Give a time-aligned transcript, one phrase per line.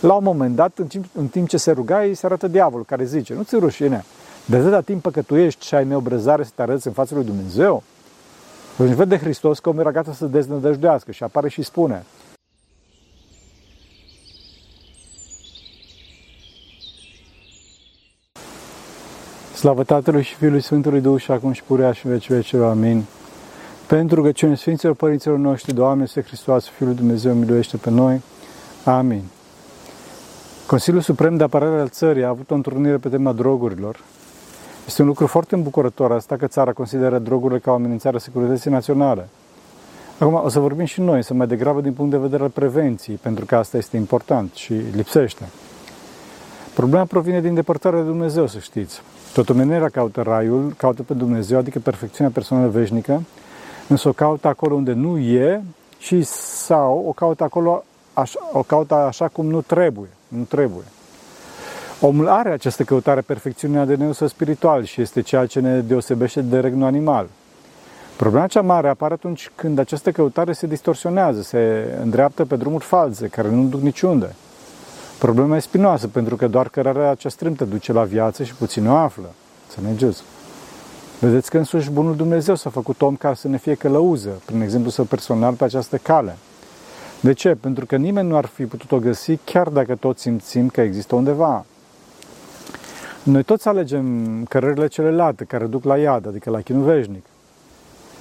[0.00, 2.84] La un moment dat, în timp, în timp ce se ruga, îi se arată diavolul
[2.84, 4.04] care zice, nu ți rușine,
[4.44, 7.82] de atâta timp păcătuiești și ai neobrăzare să te arăți în fața lui Dumnezeu?
[8.76, 12.04] Deci vede Hristos că omul era gata să deznădăjduiască și apare și spune,
[19.54, 22.70] Slavă Tatălui și Fiului Sfântului Duh și acum și purea și veci vecilor.
[22.70, 23.04] Amin.
[23.86, 28.22] Pentru rugăciune Sfinților Părinților noștri, Doamne, este Hristos, Fiul Dumnezeu, miluiește pe noi.
[28.84, 29.22] Amin.
[30.70, 34.00] Consiliul Suprem de Apărare al Țării a avut o întrunire pe tema drogurilor.
[34.86, 38.70] Este un lucru foarte îmbucurător asta că țara consideră drogurile ca o amenințare a securității
[38.70, 39.28] naționale.
[40.18, 43.16] Acum o să vorbim și noi, să mai degrabă din punct de vedere al prevenției,
[43.16, 45.48] pentru că asta este important și lipsește.
[46.74, 49.02] Problema provine din depărtarea de Dumnezeu, să știți.
[49.32, 53.22] Tot omenirea caută raiul, caută pe Dumnezeu, adică perfecțiunea personală veșnică,
[53.88, 55.62] însă o caută acolo unde nu e
[55.98, 60.08] și sau o caută acolo așa, o caută așa cum nu trebuie.
[60.30, 60.84] Nu trebuie.
[62.00, 66.60] Omul are această căutare perfecțiunea de neusă spiritual și este ceea ce ne deosebește de
[66.60, 67.26] regnul animal.
[68.16, 73.26] Problema cea mare apare atunci când această căutare se distorsionează, se îndreaptă pe drumuri false,
[73.26, 74.34] care nu duc niciunde.
[75.18, 78.96] Problema e spinoasă, pentru că doar cărarea acea strâmtă duce la viață și puțin o
[78.96, 79.30] află.
[79.68, 80.22] Să Înțelegeți?
[81.18, 84.90] Vedeți că însuși Bunul Dumnezeu s-a făcut om ca să ne fie călăuză, prin exemplu
[84.90, 86.36] său personal, pe această cale.
[87.20, 87.54] De ce?
[87.54, 91.14] Pentru că nimeni nu ar fi putut o găsi, chiar dacă toți simțim că există
[91.14, 91.64] undeva.
[93.22, 97.24] Noi toți alegem cărările celelalte care duc la iad, adică la chinul veșnic.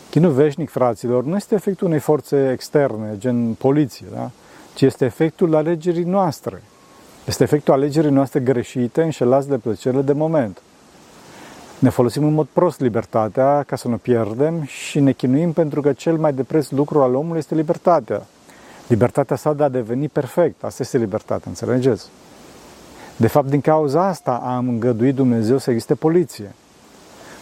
[0.10, 4.30] Chinul veșnic, fraților, nu este efectul unei forțe externe, gen poliție, da?
[4.74, 6.64] ci este efectul alegerii noastre.
[7.26, 10.62] Este efectul alegerii noastre greșite, înșelați de plăcerile de moment.
[11.80, 15.94] Ne folosim în mod prost libertatea ca să nu pierdem și ne chinuim pentru că
[15.94, 18.26] cel mai de preț lucru al omului este libertatea.
[18.90, 20.64] Libertatea sa de a deveni perfect.
[20.64, 22.10] Asta este libertatea, înțelegeți?
[23.16, 26.56] De fapt, din cauza asta am îngăduit Dumnezeu să existe poliție.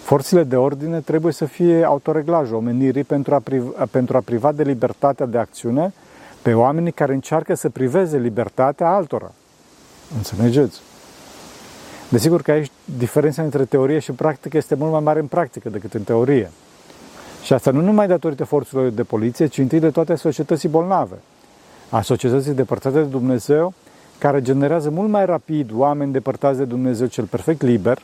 [0.03, 4.63] Forțele de ordine trebuie să fie autoreglaj omenirii pentru a, priva, pentru a priva de
[4.63, 5.93] libertatea de acțiune
[6.41, 9.31] pe oamenii care încearcă să priveze libertatea altora.
[10.15, 10.81] Înțelegeți?
[12.09, 15.93] Desigur că aici diferența între teorie și practică este mult mai mare în practică decât
[15.93, 16.51] în teorie.
[17.43, 21.15] Și asta nu numai datorită forțelor de poliție, ci întâi de toate societății bolnave,
[21.89, 23.73] a societății depărtate de Dumnezeu,
[24.17, 27.97] care generează mult mai rapid oameni depărtați de Dumnezeu cel perfect liber,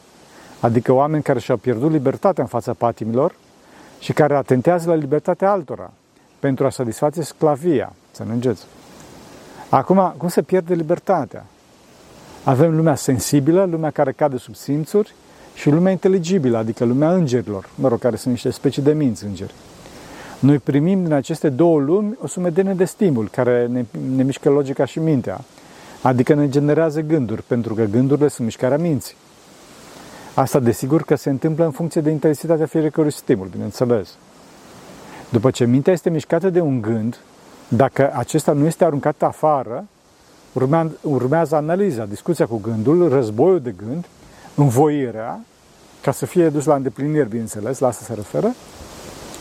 [0.59, 3.35] adică oameni care și-au pierdut libertatea în fața patimilor
[3.99, 5.91] și care atentează la libertatea altora
[6.39, 7.93] pentru a satisface sclavia.
[8.11, 8.65] Să înțelegeți?
[9.69, 11.45] Acum, cum se pierde libertatea?
[12.43, 15.13] Avem lumea sensibilă, lumea care cade sub simțuri
[15.53, 19.53] și lumea inteligibilă, adică lumea îngerilor, mă rog, care sunt niște specii de minți îngeri.
[20.43, 24.85] Noi primim din aceste două lumi o sumedenie de stimul care ne, ne mișcă logica
[24.85, 25.41] și mintea,
[26.01, 29.15] adică ne generează gânduri, pentru că gândurile sunt mișcarea minții.
[30.33, 34.17] Asta desigur că se întâmplă în funcție de intensitatea fiecărui stimul, bineînțeles.
[35.29, 37.19] După ce mintea este mișcată de un gând,
[37.67, 39.85] dacă acesta nu este aruncat afară,
[41.01, 44.05] urmează analiza, discuția cu gândul, războiul de gând,
[44.55, 45.39] învoirea,
[46.01, 48.53] ca să fie dus la îndeplinire, bineînțeles, la asta se referă,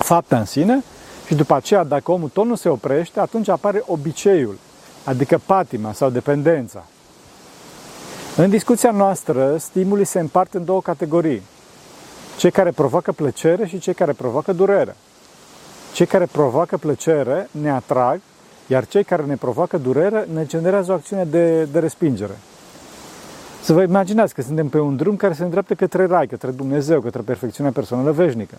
[0.03, 0.83] fapta în sine
[1.27, 4.59] și după aceea, dacă omul tot nu se oprește, atunci apare obiceiul,
[5.05, 6.85] adică patima sau dependența.
[8.37, 11.43] În discuția noastră, stimulii se împart în două categorii.
[12.39, 14.97] Cei care provoacă plăcere și cei care provoacă durere.
[15.93, 18.21] Cei care provoacă plăcere ne atrag
[18.67, 22.39] iar cei care ne provoacă durere ne generează o acțiune de, de respingere.
[23.63, 27.01] Să vă imaginați că suntem pe un drum care se îndreaptă către Rai, către Dumnezeu,
[27.01, 28.57] către perfecțiunea personală veșnică.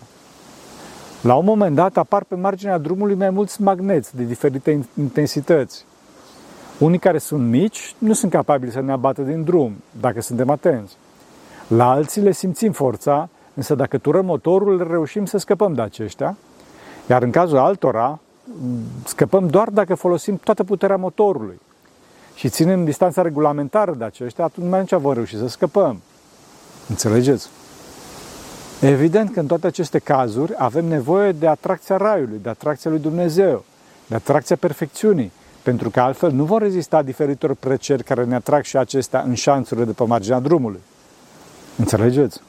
[1.24, 5.84] La un moment dat apar pe marginea drumului mai mulți magneți de diferite intensități.
[6.78, 10.96] Unii care sunt mici nu sunt capabili să ne abată din drum, dacă suntem atenți.
[11.68, 16.36] La alții le simțim forța, însă dacă turăm motorul, reușim să scăpăm de aceștia,
[17.08, 18.18] iar în cazul altora,
[19.04, 21.60] scăpăm doar dacă folosim toată puterea motorului
[22.34, 26.00] și ținem distanța regulamentară de aceștia, atunci mai vom reuși să scăpăm.
[26.88, 27.48] Înțelegeți?
[28.86, 33.64] Evident că în toate aceste cazuri avem nevoie de atracția Raiului, de atracția lui Dumnezeu,
[34.06, 35.32] de atracția perfecțiunii,
[35.62, 39.86] pentru că altfel nu vor rezista diferitor plăceri care ne atrag și acestea în șanțurile
[39.86, 40.80] de pe marginea drumului.
[41.76, 42.40] Înțelegeți?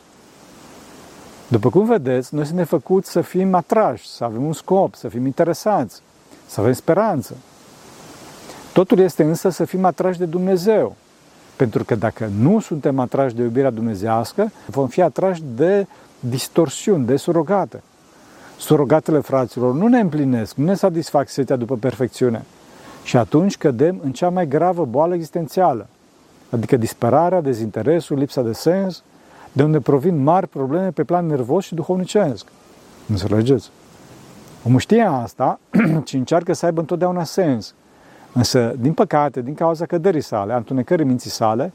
[1.47, 5.25] După cum vedeți, noi suntem făcuți să fim atrași, să avem un scop, să fim
[5.25, 6.01] interesanți,
[6.47, 7.35] să avem speranță.
[8.73, 10.95] Totul este însă să fim atrași de Dumnezeu.
[11.55, 15.87] Pentru că dacă nu suntem atrași de iubirea dumnezească, vom fi atrași de
[16.29, 17.81] distorsiuni, de surogate.
[18.57, 22.43] Surogatele fraților nu ne împlinesc, nu ne satisfac setea după perfecțiune,
[23.03, 25.87] Și atunci cădem în cea mai gravă boală existențială,
[26.49, 29.03] adică disperarea, dezinteresul, lipsa de sens,
[29.51, 32.47] de unde provin mari probleme pe plan nervos și duhovnicesc.
[33.09, 33.69] Înțelegeți?
[34.67, 35.59] Omul știe asta
[36.07, 37.73] și încearcă să aibă întotdeauna sens.
[38.33, 41.73] Însă, din păcate, din cauza căderii sale, a întunecării minții sale,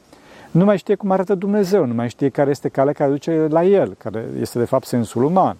[0.51, 3.63] nu mai știe cum arată Dumnezeu, nu mai știe care este calea care duce la
[3.63, 5.57] El, care este de fapt sensul uman.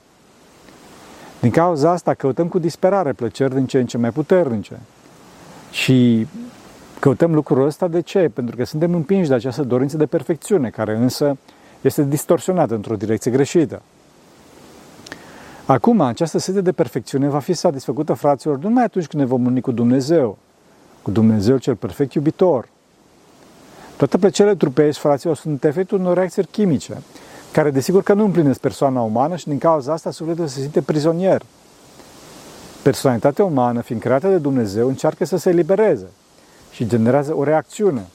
[1.40, 4.80] Din cauza asta căutăm cu disperare plăceri din ce în ce mai puternice.
[5.72, 6.28] Și
[7.00, 8.32] căutăm lucrul ăsta de ce?
[8.34, 11.38] Pentru că suntem împinși de această dorință de perfecțiune, care însă
[11.82, 13.82] este distorsionată într-o direcție greșită.
[15.66, 19.46] Acum, această sete de perfecțiune va fi satisfăcută, fraților, nu numai atunci când ne vom
[19.46, 20.38] uni cu Dumnezeu,
[21.02, 22.68] cu Dumnezeu cel perfect iubitor.
[24.02, 27.02] Toate plăcerile trupești, fraților, sunt efectul unor reacții chimice,
[27.52, 31.42] care desigur că nu împlinesc persoana umană și din cauza asta sufletul se simte prizonier.
[32.84, 36.08] Personalitatea umană, fiind creată de Dumnezeu, încearcă să se elibereze
[36.72, 38.06] și generează o reacțiune.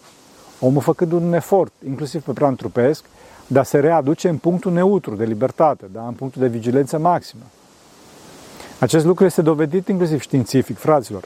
[0.60, 3.04] Omul făcând un efort, inclusiv pe plan trupesc,
[3.46, 6.06] de a se readuce în punctul neutru de libertate, da?
[6.06, 7.42] în punctul de vigilență maximă.
[8.78, 11.24] Acest lucru este dovedit inclusiv științific, fraților.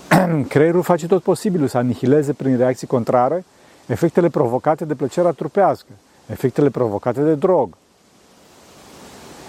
[0.48, 3.44] Creierul face tot posibilul să anihileze prin reacții contrare
[3.88, 5.90] efectele provocate de plăcerea trupească,
[6.26, 7.68] efectele provocate de drog.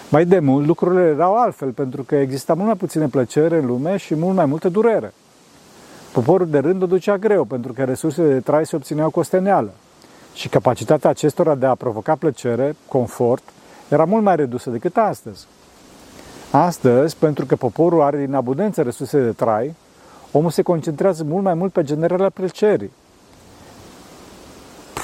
[0.09, 3.97] Mai de mult, lucrurile erau altfel, pentru că exista mult mai puține plăcere în lume
[3.97, 5.13] și mult mai multă durere.
[6.13, 9.71] Poporul de rând o ducea greu, pentru că resursele de trai se obțineau cu osteneală
[10.33, 13.43] și capacitatea acestora de a provoca plăcere, confort,
[13.89, 15.47] era mult mai redusă decât astăzi.
[16.51, 19.75] Astăzi, pentru că poporul are din abundență resurse de trai,
[20.31, 22.91] omul se concentrează mult mai mult pe generarea plăcerii.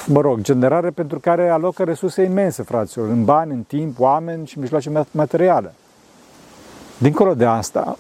[0.08, 4.60] Mă rog, generare pentru care alocă resurse imense, fraților, în bani, în timp, oameni și
[4.60, 5.74] mijloace materiale.
[6.98, 7.98] Dincolo de asta,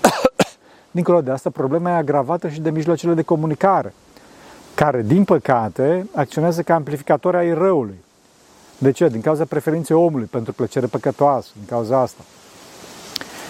[0.90, 3.94] dincolo de asta, problema e agravată și de mijloacele de comunicare–
[4.78, 7.98] care, din păcate, acționează ca amplificatori ai răului.
[8.78, 9.08] De ce?
[9.08, 12.22] Din cauza preferinței omului pentru plăcere păcătoasă, din cauza asta.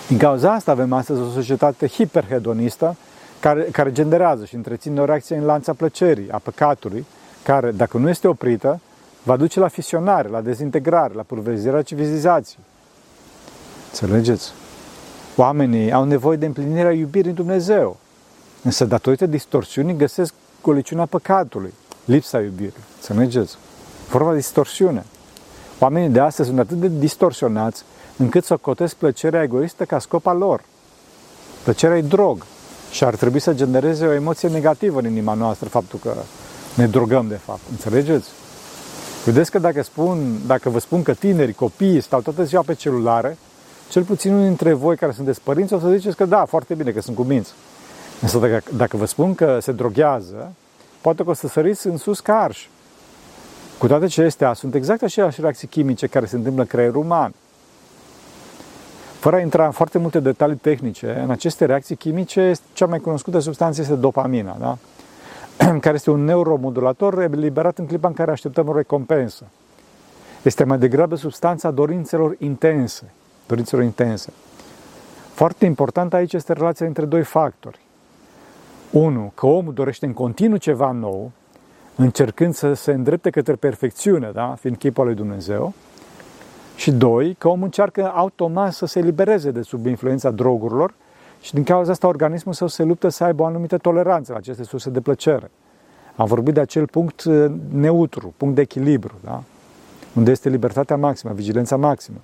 [0.09, 2.97] Din cauza asta avem astăzi o societate hiperhedonistă
[3.41, 7.07] care, care generează și întreține o reacție în lanța plăcerii, a păcatului,
[7.43, 8.81] care, dacă nu este oprită,
[9.23, 12.65] va duce la fisionare, la dezintegrare, la pulverizarea civilizației.
[13.91, 14.53] Înțelegeți?
[15.37, 17.97] Oamenii au nevoie de împlinirea iubirii în Dumnezeu,
[18.63, 21.75] însă datorită distorsiunii găsesc goliciunea păcatului,
[22.05, 22.85] lipsa iubirii.
[23.01, 23.57] Să mergeți.
[24.09, 25.05] Forma de distorsiune.
[25.79, 27.83] Oamenii de astăzi sunt atât de distorsionați
[28.17, 30.63] încât să cotesc plăcerea egoistă ca scop al lor.
[31.63, 32.47] Plăcerea e drog
[32.91, 36.15] și ar trebui să genereze o emoție negativă în inima noastră faptul că
[36.79, 37.61] ne drogăm de fapt.
[37.71, 38.29] Înțelegeți?
[39.25, 43.39] Vedeți că dacă, spun, dacă vă spun că tinerii, copiii stau toată ziua pe celulare,
[43.91, 46.91] cel puțin unul dintre voi care sunteți părinți o să ziceți că da, foarte bine,
[46.91, 47.53] că sunt cuminți.
[48.21, 50.53] Însă dacă, dacă vă spun că se droghează,
[51.01, 52.67] poate că o să săriți în sus ca arș.
[53.79, 57.35] Cu toate acestea, sunt exact aceleași reacții chimice care se întâmplă în creierul uman.
[59.19, 63.39] Fără a intra în foarte multe detalii tehnice, în aceste reacții chimice, cea mai cunoscută
[63.39, 64.79] substanță este dopamina, da?
[65.81, 69.45] care este un neuromodulator eliberat în clipa în care așteptăm o recompensă.
[70.43, 73.13] Este mai degrabă substanța dorințelor intense.
[73.47, 74.33] Dorințelor intense.
[75.33, 77.79] Foarte important aici este relația între doi factori.
[78.91, 81.31] Unu, că omul dorește în continuu ceva nou,
[81.97, 84.55] încercând să se îndrepte către perfecțiune, da?
[84.61, 85.73] fiind chipul lui Dumnezeu.
[86.77, 90.95] Și doi, că omul încearcă automat să se elibereze de sub influența drogurilor
[91.41, 94.65] și din cauza asta organismul său se luptă să aibă o anumită toleranță la aceste
[94.65, 95.51] surse de plăcere.
[96.17, 99.43] Am vorbit de acel punct uh, neutru, punct de echilibru, da?
[100.15, 102.19] unde este libertatea maximă, vigilența maximă.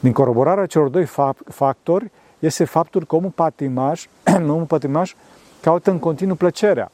[0.00, 1.08] Din coroborarea celor doi
[1.44, 4.06] factori este faptul că omul patimaș,
[4.54, 5.14] omul patimaș
[5.60, 6.90] caută în continuu plăcerea.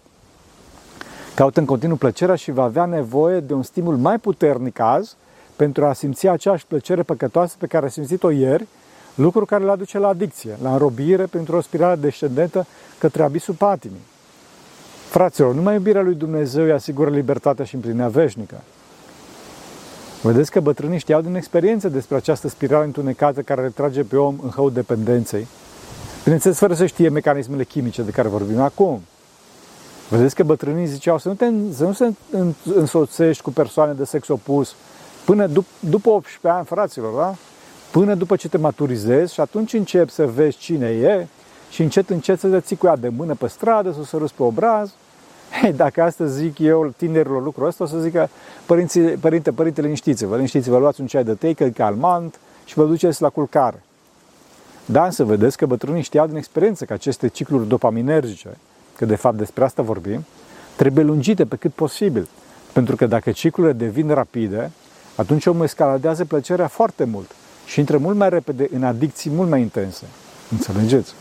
[1.35, 5.17] Caută în continuu plăcerea și va avea nevoie de un stimul mai puternic azi
[5.57, 8.67] pentru a simți aceeași plăcere păcătoasă pe care a simțit-o ieri,
[9.17, 12.67] lucru care îl aduce la adicție, la înrobire pentru o spirală descendentă
[12.99, 14.05] către abisul patimii.
[15.09, 18.61] Fraților, numai iubirea lui Dumnezeu îi asigură libertatea și împlinirea veșnică.
[20.23, 24.51] Vedeți că bătrânii știau din experiență despre această spirală întunecată care retrage pe om în
[24.51, 25.47] hău dependenței.
[26.23, 29.01] Bineînțeles, fără să știe mecanismele chimice de care vorbim acum.
[30.09, 32.13] Vedeți că bătrânii ziceau să nu, te, să nu se
[32.75, 34.75] însoțești cu persoane de sex opus
[35.25, 37.35] până dup- după 18 ani, fraților, da?
[37.91, 41.27] Până după ce te maturizezi și atunci începi să vezi cine e
[41.71, 44.35] și încet, încet să te ții cu ea de mână pe stradă, să o săruți
[44.35, 44.93] pe obraz
[45.61, 48.29] Hei, dacă astăzi zic eu tinerilor lucrul ăsta, o să zică,
[48.67, 52.85] părinții, părinte, părinte, liniștiți-vă, liniștiți-vă, luați un ceai de tei, că e calmant și vă
[52.85, 53.83] duceți la culcare.
[54.85, 58.57] Da, însă vedeți că bătrânii știau din experiență că aceste cicluri dopaminergice,
[58.97, 60.25] că de fapt despre asta vorbim,
[60.77, 62.29] trebuie lungite pe cât posibil.
[62.73, 64.71] Pentru că dacă ciclurile devin rapide,
[65.17, 67.31] atunci omul escaladează plăcerea foarte mult
[67.67, 70.05] și intră mult mai repede în adicții mult mai intense.
[70.51, 71.15] Înțelegeți?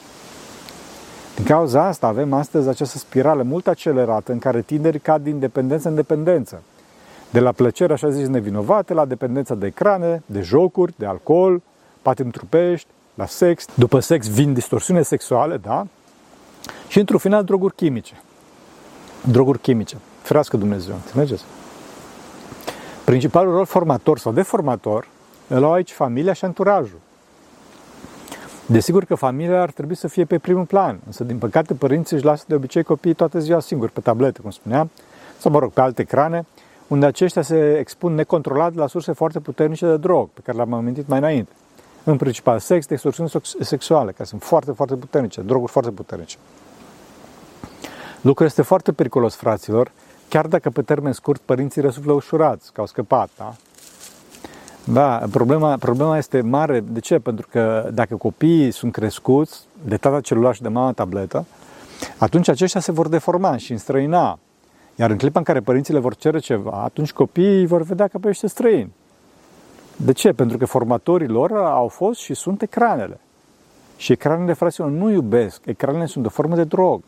[1.36, 5.88] Din cauza asta avem astăzi această spirală mult accelerată în care tinerii cad din dependență
[5.88, 6.62] în dependență.
[7.30, 11.62] De la plăcere, așa zis, nevinovate, la dependența de ecrane, de jocuri, de alcool,
[12.02, 13.66] patim trupești, la sex.
[13.74, 15.88] După sex vin distorsiune sexuale, da?
[16.88, 18.14] Și într-un final droguri chimice.
[19.22, 19.98] Droguri chimice.
[20.22, 21.44] Ferească Dumnezeu, înțelegeți?
[23.04, 25.08] Principalul rol formator sau deformator
[25.48, 27.00] îl au aici familia și anturajul.
[28.66, 32.25] Desigur că familia ar trebui să fie pe primul plan, însă din păcate părinții își
[32.25, 34.90] lasă de obicei copiii toată ziua singuri pe tablete, cum spuneam,
[35.38, 36.46] sau mă rog, pe alte ecrane,
[36.88, 41.08] unde aceștia se expun necontrolat la surse foarte puternice de drog, pe care le-am amintit
[41.08, 41.52] mai înainte.
[42.04, 46.38] În principal sex, extorsiuni sexuale, care sunt foarte, foarte puternice, droguri foarte puternice.
[48.22, 49.92] Lucrul este foarte periculos, fraților,
[50.30, 53.56] chiar dacă pe termen scurt părinții răsuflă ușurați, că au scăpat, da?
[54.88, 56.80] Da, problema, problema este mare.
[56.80, 57.20] De ce?
[57.20, 61.46] Pentru că dacă copiii sunt crescuți de tata celular și de mama tabletă,
[62.18, 64.39] atunci aceștia se vor deforma și înstrăina.
[64.96, 68.18] Iar în clipa în care părinții le vor cere ceva, atunci copiii vor vedea că
[68.18, 68.94] pe ăștia străini.
[69.96, 70.32] De ce?
[70.32, 73.20] Pentru că formatorii lor au fost și sunt ecranele.
[73.98, 75.62] Și ecranele, fraților, nu iubesc.
[75.65, 77.01] Ecranele sunt o formă de drog.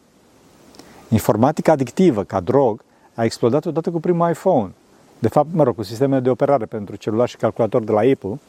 [1.10, 2.81] Informatica adictivă, ca drog,
[3.13, 4.72] a explodat odată cu primul iPhone.
[5.19, 8.39] De fapt, mă rog, cu sisteme de operare pentru celular și calculator de la Apple,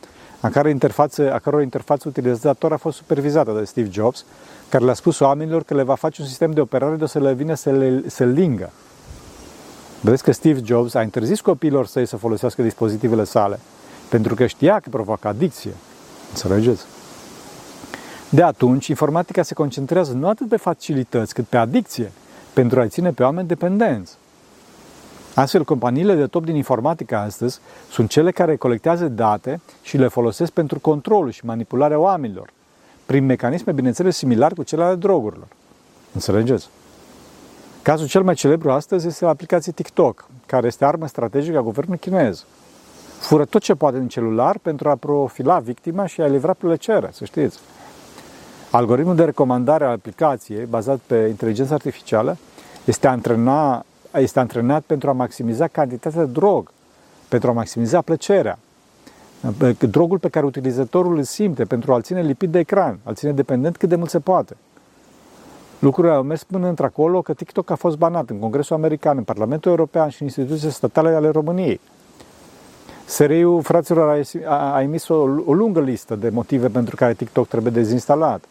[0.41, 4.25] a care interfață, a căror interfață utilizator a fost supervizată de Steve Jobs,
[4.69, 7.19] care le-a spus oamenilor că le va face un sistem de operare de o să
[7.19, 8.71] le vină să le să lingă.
[10.01, 13.59] Vedeți că Steve Jobs a interzis copiilor săi să folosească dispozitivele sale,
[14.09, 15.73] pentru că știa că provoacă adicție.
[16.31, 16.85] Înțelegeți?
[18.29, 22.13] De atunci, informatica se concentrează nu atât pe facilități, cât pe adicție,
[22.53, 24.17] pentru a-i ține pe oameni dependenți.
[25.39, 30.53] Astfel, companiile de top din informatică astăzi sunt cele care colectează date și le folosesc
[30.53, 32.51] pentru controlul și manipularea oamenilor,
[33.07, 35.47] prin mecanisme, bineînțeles, similar cu cele ale drogurilor.
[36.15, 36.69] Înțelegeți?
[37.83, 42.45] Cazul cel mai celebru astăzi este aplicația TikTok, care este armă strategică a guvernului chinez.
[43.19, 47.25] Fură tot ce poate din celular pentru a profila victima și a livra plăcere, să
[47.25, 47.59] știți.
[48.71, 52.37] Algoritmul de recomandare a aplicației, bazat pe inteligență artificială,
[52.85, 53.85] este, antrena,
[54.21, 56.71] este antrenat pentru a maximiza cantitatea de drog,
[57.29, 58.59] pentru a maximiza plăcerea.
[59.79, 63.77] Drogul pe care utilizatorul îl simte pentru a-l ține lipit de ecran, a-l ține dependent
[63.77, 64.57] cât de mult se poate.
[65.79, 69.71] Lucrurile au mers până într-acolo că TikTok a fost banat în Congresul American, în Parlamentul
[69.71, 71.81] European și în instituțiile statale ale României.
[73.05, 77.73] SRI-ul, fraților, a, a emis o, o lungă listă de motive pentru care TikTok trebuie
[77.73, 78.45] dezinstalat.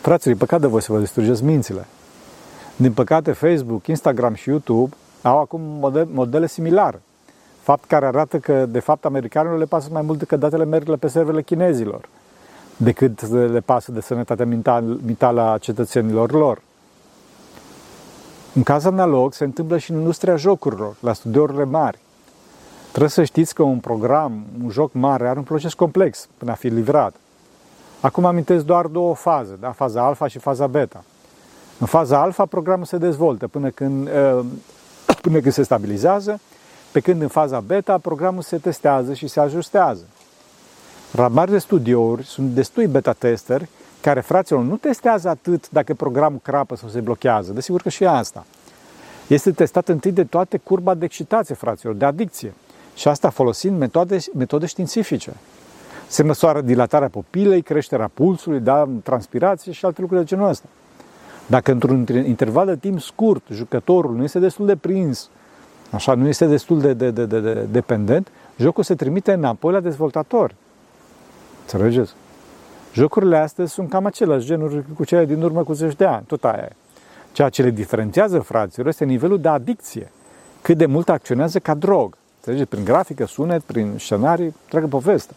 [0.00, 1.86] Fraților, e păcat de voi să vă distrugeți mințile.
[2.76, 7.02] Din păcate, Facebook, Instagram și YouTube au acum modele, modele similare.
[7.60, 11.08] Fapt care arată că, de fapt, americanilor le pasă mai mult decât datele merg pe
[11.08, 12.08] serverele chinezilor,
[12.76, 14.46] decât le pasă de sănătatea
[15.06, 16.62] mentală a cetățenilor lor.
[18.54, 21.98] În caz analog, se întâmplă și în industria jocurilor, la studiourile mari.
[22.88, 26.54] Trebuie să știți că un program, un joc mare, are un proces complex până a
[26.54, 27.14] fi livrat.
[28.00, 29.70] Acum amintesc doar două faze, da?
[29.70, 31.04] faza alfa și faza beta.
[31.78, 34.44] În faza alfa, programul se dezvoltă până când, uh,
[35.22, 36.40] până când se stabilizează,
[36.92, 40.02] pe când în faza beta, programul se testează și se ajustează.
[41.10, 43.68] La mari de studiouri sunt destui beta-testeri
[44.00, 47.52] care, fraților, nu testează atât dacă programul crapă sau se blochează.
[47.52, 48.46] Desigur că și asta.
[49.26, 52.54] Este testat întâi de toate curba de excitație, fraților, de adicție.
[52.94, 55.32] Și asta folosind metode, metode științifice.
[56.06, 60.66] Se măsoară dilatarea pupilei, creșterea pulsului, da, transpirație și alte lucruri de genul ăsta.
[61.46, 65.30] Dacă într-un interval de timp scurt jucătorul nu este destul de prins,
[65.90, 69.80] așa, nu este destul de, de, de, de, de dependent, jocul se trimite înapoi la
[69.80, 70.54] dezvoltator.
[71.60, 72.12] Înțelegeți?
[72.92, 76.44] Jocurile astea sunt cam aceleași genuri cu cele din urmă cu zeci de ani, tot
[76.44, 76.72] aia e.
[77.32, 80.12] Ceea ce le diferențiază, fraților, este nivelul de adicție.
[80.62, 82.16] Cât de mult acționează ca drog.
[82.36, 82.68] Înțelegeți?
[82.68, 85.34] Prin grafică, sunet, prin scenarii, întreagă poveste.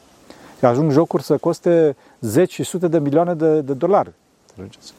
[0.58, 4.12] Și ajung jocuri să coste zeci și sute de milioane de, de dolari.
[4.48, 4.94] Înțelegeți?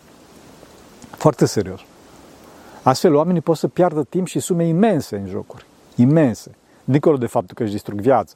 [1.20, 1.80] Foarte serios.
[2.82, 5.66] Astfel, oamenii pot să piardă timp și sume imense în jocuri.
[5.94, 6.54] Imense.
[6.84, 8.34] Dincolo de faptul că își distrug viața.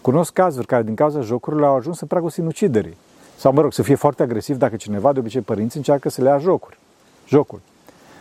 [0.00, 2.96] Cunosc cazuri care din cauza jocurilor au ajuns să pragul sinuciderii.
[3.36, 6.28] Sau, mă rog, să fie foarte agresiv dacă cineva, de obicei părinți, încearcă să le
[6.28, 6.78] ia jocuri.
[7.26, 7.62] Jocuri.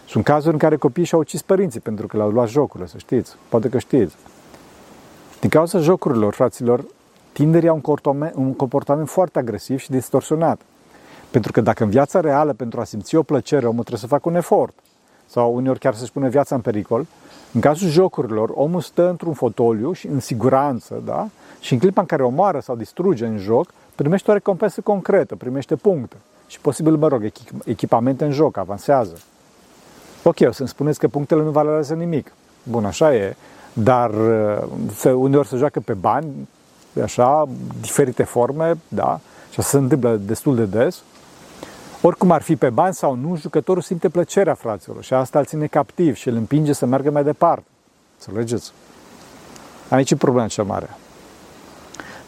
[0.08, 3.36] Sunt cazuri în care copiii și-au ucis părinții pentru că le-au luat jocurile, să știți.
[3.50, 4.16] Poate că știți.
[5.40, 6.86] Din cauza jocurilor, fraților,
[7.32, 10.62] Tinderii au un comportament, un comportament foarte agresiv și distorsionat.
[11.38, 14.30] Pentru că dacă în viața reală, pentru a simți o plăcere, omul trebuie să facă
[14.30, 14.74] un efort,
[15.26, 17.06] sau uneori chiar să-și pune viața în pericol,
[17.54, 21.28] în cazul jocurilor, omul stă într-un fotoliu și în siguranță, da?
[21.60, 25.76] Și în clipa în care omoară sau distruge în joc, primește o recompensă concretă, primește
[25.76, 26.16] puncte
[26.48, 27.32] și posibil, mă rog,
[27.66, 29.18] echipamente în joc, avansează.
[30.24, 32.32] Ok, o să-mi spuneți că punctele nu valorează nimic.
[32.64, 33.36] Bun, așa e,
[33.74, 34.64] dar uh,
[34.96, 36.48] se, uneori se joacă pe bani,
[37.04, 37.48] așa,
[37.82, 39.20] diferite forme, da,
[39.52, 41.04] și asta se întâmplă destul de des.
[42.02, 45.68] Oricum ar fi pe bani sau nu, jucătorul simte plăcerea fraților și asta îl ține
[45.68, 47.66] captiv și îl împinge să meargă mai departe.
[48.18, 48.72] Înțelegeți?
[49.90, 50.90] Aici e problema cea mare.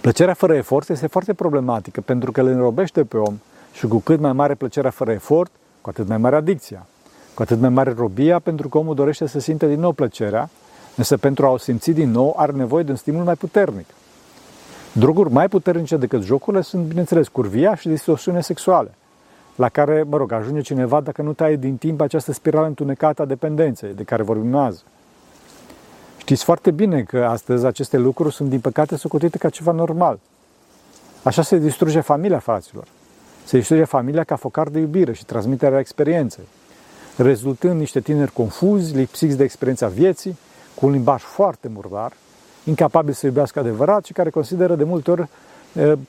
[0.01, 3.39] Plăcerea fără efort este foarte problematică pentru că îl înrobește pe om
[3.73, 6.85] și cu cât mai mare plăcerea fără efort, cu atât mai mare adicția.
[7.33, 10.49] Cu atât mai mare robia pentru că omul dorește să simte din nou plăcerea,
[10.95, 13.85] însă pentru a o simți din nou are nevoie de un stimul mai puternic.
[14.91, 18.91] Droguri mai puternice decât jocurile sunt, bineînțeles, curvia și distorsiune sexuale,
[19.59, 23.25] la care, mă rog, ajunge cineva dacă nu taie din timp această spirală întunecată a
[23.25, 24.83] dependenței de care vorbim azi.
[26.17, 30.19] Știți foarte bine că astăzi aceste lucruri sunt, din păcate, socotite ca ceva normal.
[31.23, 32.87] Așa se distruge familia, fraților.
[33.43, 36.47] Se distruge familia ca focar de iubire și transmiterea experienței,
[37.17, 40.37] rezultând niște tineri confuzi, lipsiți de experiența vieții,
[40.75, 42.11] cu un limbaj foarte murdar,
[42.63, 45.27] incapabili să iubească adevărat și care consideră de multe ori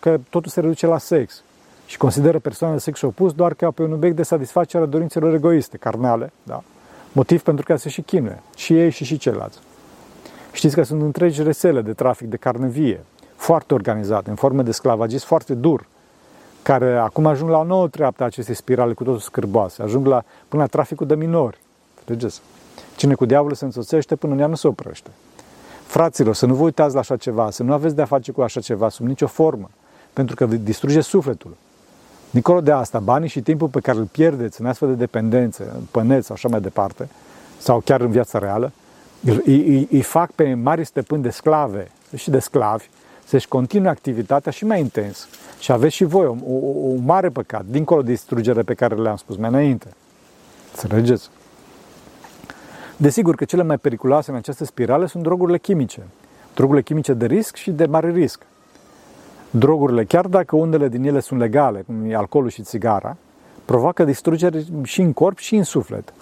[0.01, 1.43] că totul se reduce la sex
[1.91, 5.35] și consideră persoana de sex opus doar ca pe un obiect de satisfacere a dorințelor
[5.35, 6.63] egoiste, carnale, da?
[7.13, 9.59] motiv pentru care se și chinuie, și ei și și ceilalți.
[10.53, 13.05] Știți că sunt întregi rețele de trafic de carne vie,
[13.37, 15.87] foarte organizate, în formă de sclavagist foarte dur,
[16.63, 20.63] care acum ajung la o nouă treaptă acestei spirale cu totul scârboase, ajung la, până
[20.63, 21.61] la traficul de minori.
[21.99, 22.41] Înțelegeți?
[22.97, 25.11] Cine cu diavolul se însoțește până în ea nu se oprește.
[25.87, 28.61] Fraților, să nu vă uitați la așa ceva, să nu aveți de-a face cu așa
[28.61, 29.71] ceva sub nicio formă,
[30.13, 31.57] pentru că distruge sufletul.
[32.31, 35.83] Dincolo de asta, banii și timpul pe care îl pierdeți în astfel de dependențe, în
[35.91, 37.09] păneți sau așa mai departe,
[37.59, 38.73] sau chiar în viața reală,
[39.25, 42.89] îi, îi, îi fac pe mari stăpâni de sclave și de sclavi
[43.25, 45.29] să-și continue activitatea și mai intens.
[45.59, 46.41] Și aveți și voi un,
[46.83, 49.87] un mare păcat, dincolo de distrugere pe care le-am spus mai înainte.
[50.73, 51.29] Înțelegeți?
[52.97, 56.03] Desigur că cele mai periculoase în această spirală sunt drogurile chimice.
[56.55, 58.43] Drogurile chimice de risc și de mare risc.
[59.51, 63.17] Drogurile, chiar dacă unele din ele sunt legale, cum e alcoolul și țigara,
[63.65, 66.13] provoacă distrugere și în corp și în suflet.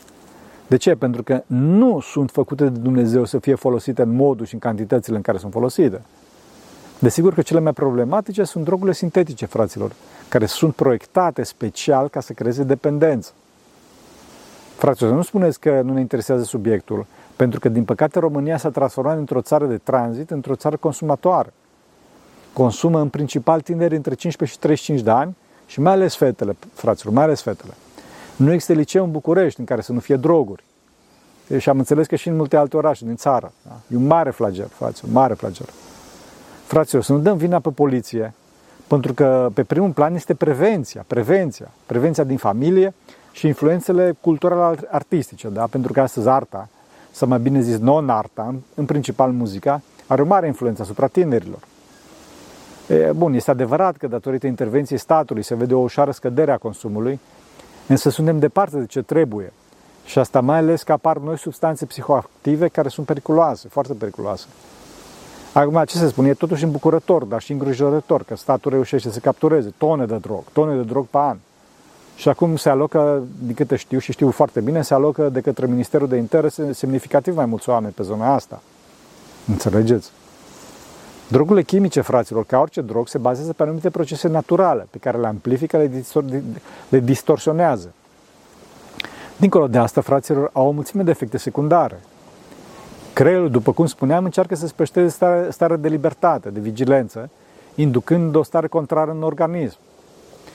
[0.66, 0.94] De ce?
[0.94, 5.16] Pentru că nu sunt făcute de Dumnezeu să fie folosite în modul și în cantitățile
[5.16, 6.00] în care sunt folosite.
[6.98, 9.92] Desigur că cele mai problematice sunt drogurile sintetice, fraților,
[10.28, 13.32] care sunt proiectate special ca să creeze dependență.
[14.76, 19.16] Fraților, nu spuneți că nu ne interesează subiectul, pentru că, din păcate, România s-a transformat
[19.18, 21.52] într-o țară de tranzit, într-o țară consumatoare.
[22.58, 27.14] Consumă în principal tineri între 15 și 35 de ani și mai ales fetele, fraților,
[27.14, 27.72] mai ales fetele.
[28.36, 30.64] Nu există liceu în București în care să nu fie droguri.
[31.58, 33.52] Și am înțeles că și în multe alte orașe din țară.
[33.62, 33.80] Da?
[33.92, 35.66] E un mare flagel, fraților, un mare flagel.
[36.64, 38.34] Fraților, să nu dăm vina pe poliție,
[38.86, 42.94] pentru că pe primul plan este prevenția, prevenția, prevenția din familie
[43.32, 45.66] și influențele culturale artistice, da?
[45.66, 46.68] pentru că astăzi arta,
[47.10, 51.60] sau mai bine zis non-arta, în principal muzica, are o mare influență asupra tinerilor.
[52.88, 57.20] E, bun, este adevărat că datorită intervenției statului se vede o ușoară scădere a consumului,
[57.87, 59.53] însă suntem departe de ce trebuie.
[60.05, 64.46] Și asta mai ales că apar noi substanțe psihoactive care sunt periculoase, foarte periculoase.
[65.53, 69.72] Acum, ce se spune, e totuși îmbucurător, dar și îngrijorător că statul reușește să captureze
[69.79, 71.37] tone de drog, tone de drog pe an.
[72.16, 75.66] Și acum se alocă, din câte știu și știu foarte bine, se alocă de către
[75.66, 78.62] Ministerul de Interne semnificativ mai mulți oameni pe zona asta.
[79.48, 80.11] Înțelegeți?
[81.28, 85.26] Drogurile chimice, fraților, ca orice drog, se bazează pe anumite procese naturale, pe care le
[85.26, 86.42] amplifică, le, distor-
[86.88, 87.92] le distorsionează.
[89.36, 92.00] Dincolo de asta, fraților, au o mulțime de efecte secundare.
[93.12, 97.30] Creierul, după cum spuneam, încearcă să-ți pășteze starea, starea de libertate, de vigilență,
[97.74, 99.78] inducând o stare contrară în organism.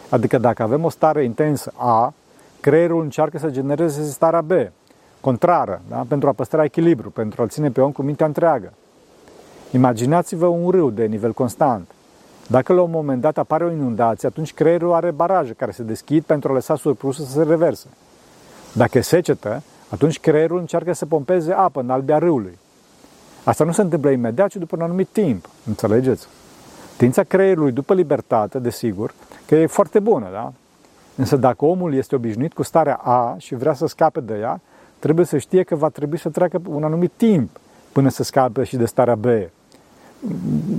[0.09, 2.13] Adică dacă avem o stare intensă A,
[2.59, 4.51] creierul încearcă să genereze starea B,
[5.21, 6.05] contrară, da?
[6.07, 8.73] pentru a păstra echilibru, pentru a-l ține pe om cu mintea întreagă.
[9.73, 11.89] Imaginați-vă un râu de nivel constant.
[12.47, 16.23] Dacă la un moment dat apare o inundație, atunci creierul are baraje care se deschid
[16.23, 17.87] pentru a lăsa surplusul să se reverse.
[18.73, 22.57] Dacă e secetă, atunci creierul încearcă să pompeze apă în albia râului.
[23.43, 25.49] Asta nu se întâmplă imediat, ci după un anumit timp.
[25.67, 26.27] Înțelegeți?
[26.97, 29.13] Tința creierului după libertate, desigur,
[29.45, 30.53] că e foarte bună, da?
[31.15, 34.61] Însă dacă omul este obișnuit cu starea A și vrea să scape de ea,
[34.99, 37.59] trebuie să știe că va trebui să treacă un anumit timp
[37.91, 39.25] până să scape și de starea B.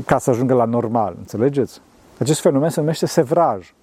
[0.07, 1.80] ca să ajungă la normal, înțelegeți?
[2.18, 3.74] Acest fenomen se numește sevraj.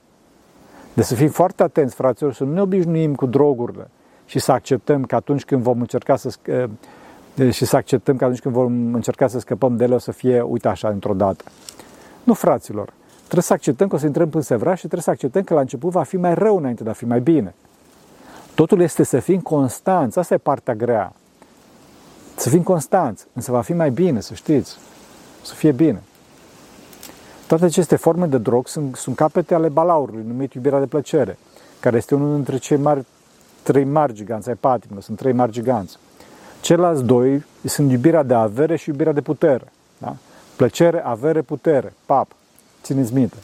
[0.94, 3.90] De să fim foarte atenți, fraților, să nu ne obișnuim cu drogurile
[4.26, 6.30] și să acceptăm că atunci când vom încerca să
[7.52, 10.42] și să acceptăm că atunci când vom încerca să scăpăm de ele o să fie,
[10.42, 11.44] uite așa, într-o dată.
[12.24, 12.94] Nu, fraților.
[13.18, 15.60] Trebuie să acceptăm că o să intrăm în sevraj și trebuie să acceptăm că la
[15.60, 17.56] început va fi mai rău înainte de a fi mai bine.
[18.56, 20.20] Totul este să fim constanți.
[20.20, 21.14] Asta e partea grea.
[22.36, 24.78] Să fim constanți, însă va fi mai bine, să știți.
[25.42, 26.02] Să fie bine.
[27.48, 31.38] Toate aceste forme de drog sunt, sunt capete ale balaurului, numit iubirea de plăcere,
[31.80, 33.06] care este unul dintre cei mari,
[33.64, 35.04] trei mari giganți ai patimilor.
[35.04, 35.98] Sunt trei mari giganți.
[36.62, 39.72] Ceilalți doi sunt iubirea de avere și iubirea de putere.
[39.98, 40.16] Da?
[40.56, 41.94] Plăcere, avere, putere.
[42.06, 42.32] Pap.
[42.84, 43.38] Țineți minte.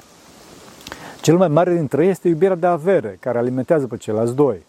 [1.21, 4.65] Cel mai mare dintre ei este iubirea de avere, care alimentează pe ceilalți doi.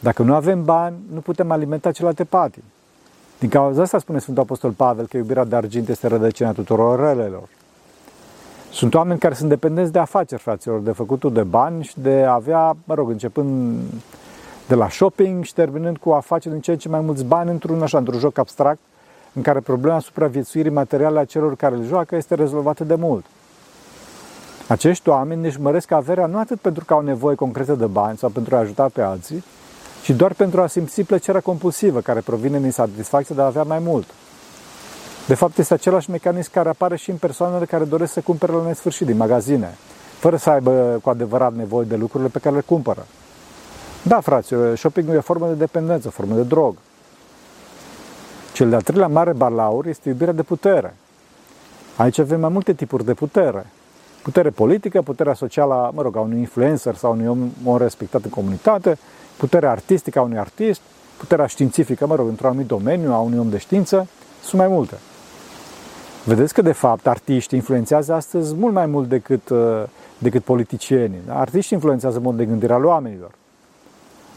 [0.00, 2.64] Dacă nu avem bani, nu putem alimenta celelalte patimi.
[3.40, 7.48] Din cauza asta spune Sfântul Apostol Pavel că iubirea de argint este rădăcina tuturor relelor.
[8.72, 12.32] Sunt oameni care sunt dependenți de afaceri, fraților, de făcutul de bani și de a
[12.32, 13.78] avea, mă rog, începând
[14.68, 17.50] de la shopping și terminând cu a face din ce în ce mai mulți bani
[17.50, 18.78] într-un, așa, într-un joc abstract
[19.32, 23.24] în care problema supraviețuirii materiale a celor care îl joacă este rezolvată de mult.
[24.68, 28.28] Acești oameni își măresc averea nu atât pentru că au nevoie concretă de bani sau
[28.28, 29.44] pentru a ajuta pe alții,
[30.02, 33.78] ci doar pentru a simți plăcerea compulsivă care provine din satisfacția de a avea mai
[33.78, 34.06] mult.
[35.26, 38.66] De fapt, este același mecanism care apare și în persoanele care doresc să cumpere la
[38.66, 39.76] nesfârșit din magazine,
[40.18, 43.06] fără să aibă cu adevărat nevoie de lucrurile pe care le cumpără.
[44.02, 46.76] Da, fraților, shopping e o formă de dependență, o formă de drog.
[48.52, 50.96] Cel de-al treilea mare balaur este iubirea de putere.
[51.96, 53.66] Aici avem mai multe tipuri de putere.
[54.22, 58.30] Putere politică, puterea socială, mă rog, a unui influencer sau unui om, om respectat în
[58.30, 58.98] comunitate,
[59.40, 60.80] puterea artistică a unui artist,
[61.16, 64.06] puterea științifică, mă rog, într-un anumit domeniu a unui om de știință,
[64.42, 64.94] sunt mai multe.
[66.24, 69.82] Vedeți că, de fapt, artiștii influențează astăzi mult mai mult decât, uh,
[70.18, 71.20] decât politicienii.
[71.28, 73.30] Artiștii influențează mod de gândire al oamenilor.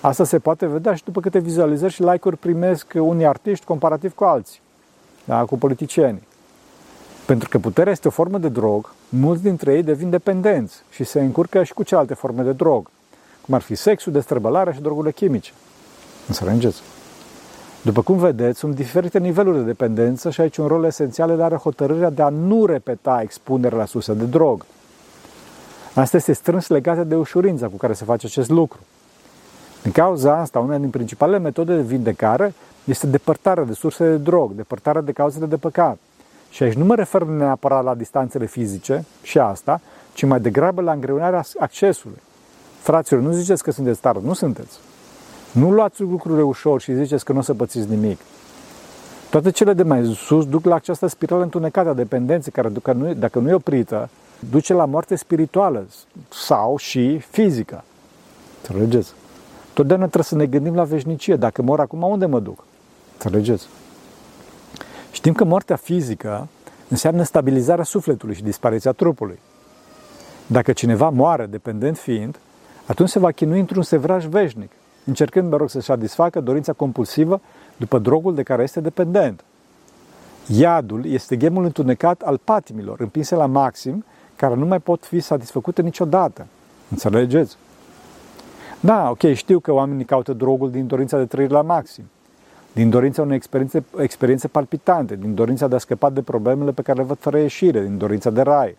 [0.01, 4.23] Asta se poate vedea și după câte vizualizări și like-uri primesc unii artiști comparativ cu
[4.23, 4.59] alții,
[5.25, 6.27] da, cu politicienii.
[7.25, 11.21] Pentru că puterea este o formă de drog, mulți dintre ei devin dependenți și se
[11.21, 12.89] încurcă și cu celelalte forme de drog,
[13.45, 15.51] cum ar fi sexul, destrăbălarea și drogurile chimice.
[16.27, 16.81] Înțelegeți?
[17.81, 21.55] După cum vedeți, sunt diferite niveluri de dependență și aici un rol esențial îl are
[21.55, 24.65] hotărârea de a nu repeta expunerea la surse de drog.
[25.93, 28.79] Asta este strâns legată de ușurința cu care se face acest lucru.
[29.81, 32.53] Din cauza asta, una din principalele metode de vindecare
[32.83, 35.97] este depărtarea de surse de drog, depărtarea de cauzele de păcat.
[36.49, 39.81] Și aici nu mă refer neapărat la distanțele fizice și asta,
[40.13, 42.21] ci mai degrabă la îngreunarea accesului.
[42.83, 44.77] Fraților, nu ziceți că sunteți tare, nu sunteți.
[45.51, 48.19] Nu luați lucrurile ușor și ziceți că nu o să pățiți nimic.
[49.29, 52.69] Toate cele de mai sus duc la această spirală întunecată a dependenței, care,
[53.17, 54.09] dacă nu e oprită,
[54.49, 55.85] duce la moarte spirituală
[56.29, 57.83] sau și fizică.
[58.67, 59.11] Înțelegeți?
[59.73, 61.35] Totdeauna trebuie să ne gândim la veșnicie.
[61.35, 62.63] Dacă mor acum, unde mă duc?
[63.13, 63.67] Înțelegeți?
[65.11, 66.47] Știm că moartea fizică
[66.89, 69.39] înseamnă stabilizarea sufletului și dispariția trupului.
[70.47, 72.37] Dacă cineva moare, dependent fiind,
[72.85, 74.71] atunci se va chinui într-un sevraj veșnic,
[75.05, 77.41] încercând, mă rog, să-și satisfacă dorința compulsivă
[77.77, 79.43] după drogul de care este dependent.
[80.47, 85.81] Iadul este gemul întunecat al patimilor, împinse la maxim, care nu mai pot fi satisfăcute
[85.81, 86.45] niciodată.
[86.91, 87.57] Înțelegeți?
[88.79, 92.03] Da, ok, știu că oamenii caută drogul din dorința de trăire la maxim,
[92.71, 96.97] din dorința unei experiențe, experiențe palpitante, din dorința de a scăpa de problemele pe care
[96.97, 98.77] le văd fără ieșire, din dorința de rai.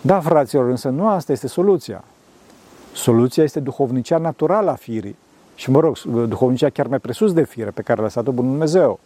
[0.00, 2.04] Da, fraților, însă nu asta este soluția.
[2.92, 5.16] Soluția este duhovnicia naturală a firii
[5.54, 9.00] și, mă rog, duhovnicia chiar mai presus de fire pe care a lăsat-o Bunul Dumnezeu.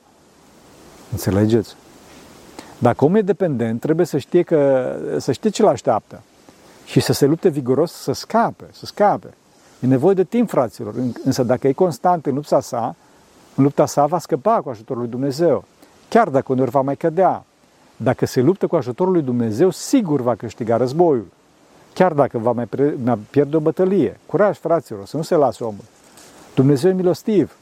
[1.13, 1.77] Înțelegeți?
[2.79, 6.23] Dacă omul e dependent, trebuie să știe, că, să știe ce l așteaptă
[6.85, 9.35] și să se lupte viguros să scape, să scape.
[9.81, 10.95] E nevoie de timp, fraților,
[11.25, 12.97] însă dacă e constant în lupta sa,
[13.55, 15.65] în lupta sa va scăpa cu ajutorul lui Dumnezeu.
[16.09, 17.45] Chiar dacă uneori va mai cădea.
[17.97, 21.27] Dacă se luptă cu ajutorul lui Dumnezeu, sigur va câștiga războiul.
[21.95, 22.69] Chiar dacă va mai
[23.31, 24.21] pierde o bătălie.
[24.27, 25.85] Curaj, fraților, să nu se lasă omul.
[26.55, 27.57] Dumnezeu e milostiv.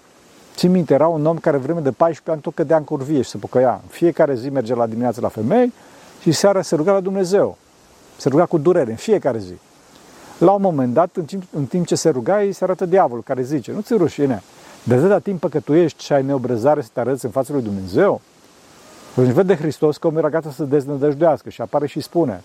[0.54, 3.30] Țin minte, era un om care vreme de 14 ani tot cădea în curvie și
[3.30, 3.80] se pocăia.
[3.88, 5.72] Fiecare zi merge la dimineață la femei
[6.20, 7.56] și seara se ruga la Dumnezeu.
[8.16, 9.54] Se ruga cu durere în fiecare zi.
[10.38, 13.22] La un moment dat, în timp, în timp ce se ruga, îi se arată diavolul
[13.22, 14.42] care zice, nu ți rușine,
[14.82, 18.20] de atâta timp păcătuiești și ai neobrăzare să te arăți în fața lui Dumnezeu?
[19.14, 22.42] Deci vede Hristos că omul era gata să deznădăjduiască și apare și spune,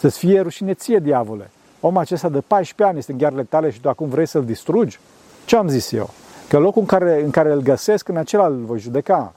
[0.00, 1.50] să-ți fie rușine ție, diavole.
[1.80, 4.98] Omul acesta de 14 ani este în ghearele tale și tu acum vrei să-l distrugi?
[5.44, 6.10] Ce am zis eu?
[6.48, 9.32] Că locul în care, în care îl găsesc, în acela îl voi judeca.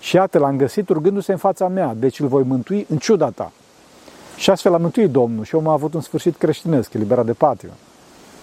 [0.00, 3.52] Și iată, l-am găsit urgându-se în fața mea, deci îl voi mântui în ciuda ta.
[4.36, 7.72] Și astfel a mântuit Domnul și omul a avut un sfârșit creștinesc, eliberat de patimă.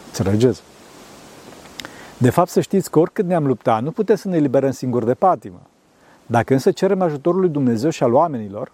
[0.07, 0.61] Înțelegeți?
[2.17, 5.13] De fapt, să știți că oricât ne-am luptat, nu putem să ne eliberăm singuri de
[5.13, 5.61] patimă.
[6.25, 8.71] Dacă însă cerem ajutorul lui Dumnezeu și al oamenilor,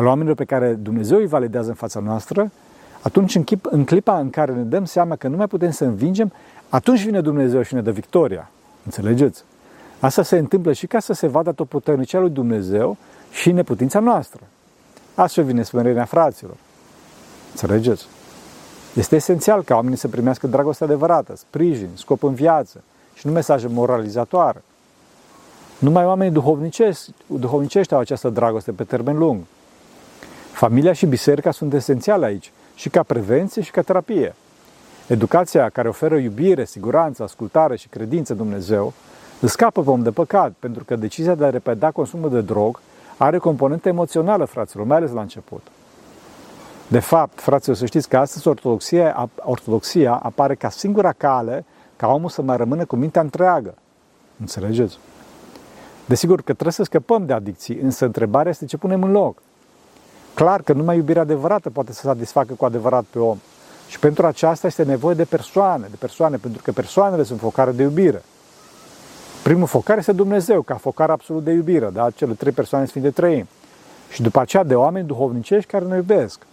[0.00, 2.50] al oamenilor pe care Dumnezeu îi validează în fața noastră,
[3.02, 5.84] atunci în, chip, în clipa în care ne dăm seama că nu mai putem să
[5.84, 6.32] învingem,
[6.68, 8.50] atunci vine Dumnezeu și ne dă victoria.
[8.84, 9.44] Înțelegeți?
[10.00, 12.96] Asta se întâmplă și ca să se vadă tot puternicia lui Dumnezeu
[13.30, 14.40] și neputința noastră.
[15.14, 16.56] Astfel vine smerirea fraților.
[17.50, 18.06] Înțelegeți?
[18.94, 22.82] Este esențial ca oamenii să primească dragostea adevărată, sprijin, scop în viață
[23.14, 24.62] și nu mesaje moralizatoare.
[25.78, 29.40] Numai oamenii duhovnicești, duhovnicești au această dragoste pe termen lung.
[30.60, 34.34] Familia și biserica sunt esențiale aici, și ca prevenție și ca terapie.
[35.06, 38.92] Educația care oferă iubire, siguranță, ascultare și credință Dumnezeu
[39.40, 42.80] îl scapă pe om de păcat, pentru că decizia de a repeta consumul de drog
[43.16, 45.66] are componentă emoțională, fraților, mai ales la început.
[46.88, 51.64] De fapt, fraților, să știți că astăzi ortodoxia, ortodoxia apare ca singura cale
[51.96, 53.74] ca omul să mai rămână cu mintea întreagă.
[54.40, 54.98] Înțelegeți?
[56.06, 59.42] Desigur că trebuie să scăpăm de adicții, însă întrebarea este ce punem în loc.
[60.34, 63.38] Clar că numai iubirea adevărată poate să satisfacă cu adevărat pe om.
[63.88, 67.82] Și pentru aceasta este nevoie de persoane, de persoane, pentru că persoanele sunt focare de
[67.82, 68.22] iubire.
[69.42, 72.10] Primul focar este Dumnezeu, ca focar absolut de iubire, da?
[72.10, 73.46] Cele trei persoane de Trăim.
[74.10, 76.46] Și după aceea de oameni duhovnicești care ne iubesc.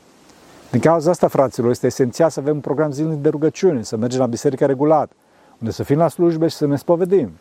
[0.72, 4.20] Din cauza asta, fraților, este esențial să avem un program zilnic de rugăciune, să mergem
[4.20, 5.12] la biserică regulat,
[5.60, 7.32] unde să fim la slujbe și să ne spovedim.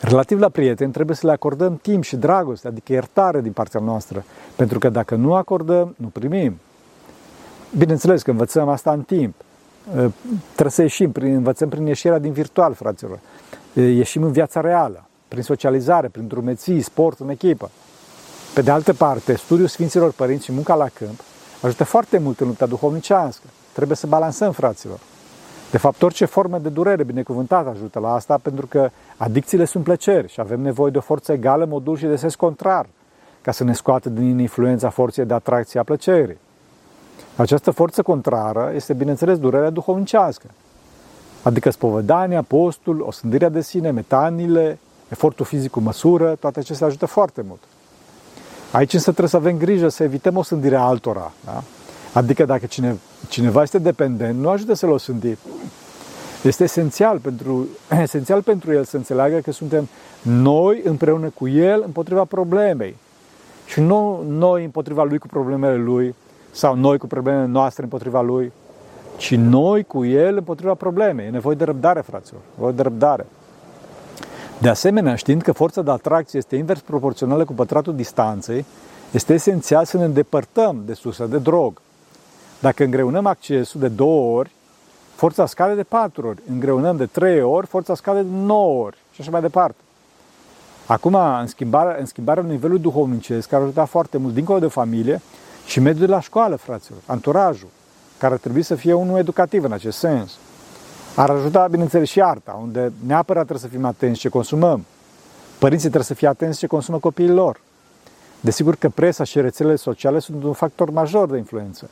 [0.00, 4.24] Relativ la prieteni, trebuie să le acordăm timp și dragoste, adică iertare din partea noastră,
[4.56, 6.58] pentru că dacă nu acordăm, nu primim.
[7.76, 9.34] Bineînțeles că învățăm asta în timp.
[10.44, 13.18] Trebuie să ieșim, prin, învățăm prin ieșirea din virtual, fraților.
[13.72, 17.70] Ieșim în viața reală, prin socializare, prin drumeții, sport în echipă.
[18.54, 21.20] Pe de altă parte, studiul Sfinților Părinți și munca la câmp
[21.62, 23.44] ajută foarte mult în lupta duhovnicească.
[23.72, 24.98] Trebuie să balansăm, fraților.
[25.70, 30.28] De fapt, orice formă de durere binecuvântată ajută la asta, pentru că adicțiile sunt plăceri
[30.32, 32.86] și avem nevoie de o forță egală, modul și de sens contrar,
[33.42, 36.38] ca să ne scoată din influența forței de atracție a plăcerii.
[37.36, 40.46] Această forță contrară este, bineînțeles, durerea duhovnicească,
[41.42, 44.78] adică spovedania, postul, osândirea de sine, metanile,
[45.08, 47.60] efortul fizic cu măsură, toate acestea ajută foarte mult.
[48.72, 51.32] Aici însă trebuie să avem grijă să evităm osândirea altora.
[51.44, 51.62] Da?
[52.12, 55.36] Adică dacă cine, cineva este dependent, nu ajută să-l osândi.
[56.42, 57.68] Este esențial pentru,
[58.02, 59.88] esențial pentru el să înțeleagă că suntem
[60.22, 62.96] noi împreună cu el împotriva problemei.
[63.66, 66.14] Și nu noi împotriva lui cu problemele lui
[66.50, 68.52] sau noi cu problemele noastre împotriva lui,
[69.16, 71.26] ci noi cu el împotriva problemei.
[71.26, 72.40] E nevoie de răbdare, fraților.
[72.40, 73.26] E nevoie de răbdare.
[74.58, 78.64] De asemenea, știind că forța de atracție este invers proporțională cu pătratul distanței,
[79.10, 81.80] este esențial să ne îndepărtăm de sursa de drog.
[82.60, 84.50] Dacă îngreunăm accesul de două ori,
[85.14, 86.42] forța scade de patru ori.
[86.50, 89.76] Îngreunăm de trei ori, forța scade de nouă ori și așa mai departe.
[90.86, 95.20] Acum, în schimbarea, în schimbarea nivelului duhovnicesc, care a ajutat foarte mult, dincolo de familie,
[95.66, 97.68] și mediul de la școală, fraților, anturajul,
[98.18, 100.36] care ar trebui să fie unul educativ în acest sens.
[101.16, 104.84] Ar ajuta, bineînțeles, și arta, unde neapărat trebuie să fim atenți ce consumăm.
[105.58, 107.60] Părinții trebuie să fie atenți ce consumă copiii lor.
[108.40, 111.90] Desigur că presa și rețelele sociale sunt un factor major de influență.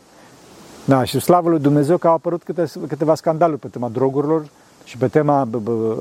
[0.89, 4.49] Da, și slavă lui Dumnezeu că au apărut câte, câteva scandaluri pe tema drogurilor
[4.85, 5.49] și pe tema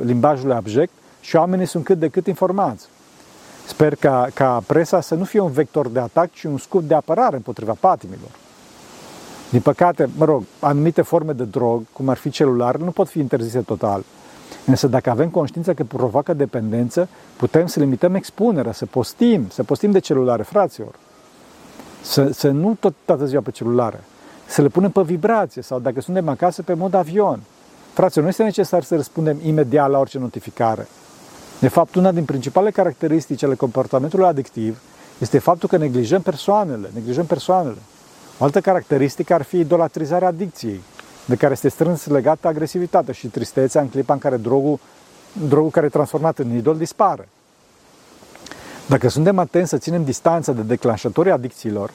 [0.04, 2.86] limbajului abject și oamenii sunt cât de cât informați.
[3.65, 6.93] Sper ca, ca presa să nu fie un vector de atac, ci un scut de
[6.93, 8.30] apărare împotriva patimilor.
[9.50, 13.19] Din păcate, mă rog, anumite forme de drog, cum ar fi celular, nu pot fi
[13.19, 14.04] interzise total.
[14.65, 19.91] Însă dacă avem conștiința că provoacă dependență, putem să limităm expunerea, să postim, să postim
[19.91, 20.95] de celulare, fraților.
[22.02, 24.04] Să, să nu tot, toată ziua pe celulare
[24.47, 27.39] să le punem pe vibrație sau dacă suntem acasă pe mod avion.
[27.93, 30.88] Fraților, nu este necesar să răspundem imediat la orice notificare.
[31.60, 34.79] De fapt, una din principalele caracteristici ale comportamentului adictiv
[35.19, 37.77] este faptul că neglijăm persoanele, neglijăm persoanele.
[38.38, 40.81] O altă caracteristică ar fi idolatrizarea adicției,
[41.25, 44.79] de care este strâns legată agresivitatea și tristețea în clipa în care drogul,
[45.47, 47.27] drogul care e transformat în idol dispare.
[48.88, 51.91] Dacă suntem atenți să ținem distanța de declanșatorii adicțiilor,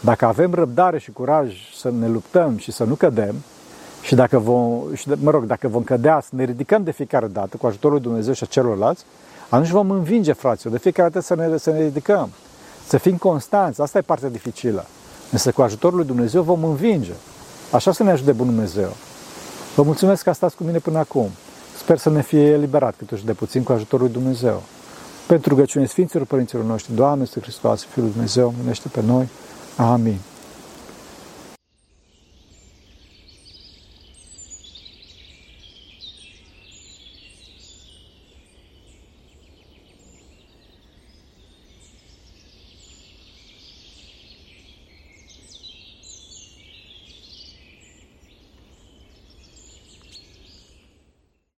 [0.00, 3.34] dacă avem răbdare și curaj să ne luptăm și să nu cădem,
[4.02, 7.56] și dacă vom, și mă rog, dacă vom cădea, să ne ridicăm de fiecare dată
[7.56, 9.04] cu ajutorul lui Dumnezeu și a celorlalți,
[9.48, 12.28] atunci vom învinge, fraților, de fiecare dată să ne, să ne ridicăm,
[12.86, 14.84] să fim constanți, asta e partea dificilă.
[15.32, 17.12] Însă cu ajutorul lui Dumnezeu vom învinge.
[17.72, 18.96] Așa să ne ajute Bunul Dumnezeu.
[19.74, 21.30] Vă mulțumesc că stați cu mine până acum.
[21.78, 24.62] Sper să ne fie eliberat câtuși de puțin cu ajutorul lui Dumnezeu.
[25.26, 29.28] Pentru rugăciune Sfinților Părinților noștri, Doamne, este Hristos, Fiul Lui Dumnezeu, miluiește pe noi.
[29.78, 30.20] Amin.